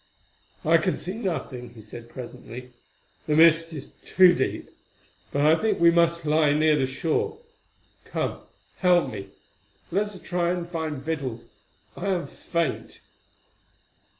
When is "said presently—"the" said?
1.83-3.35